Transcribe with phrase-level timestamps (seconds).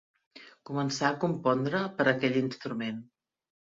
[0.69, 3.03] Començà a compondre per a aquell instrument.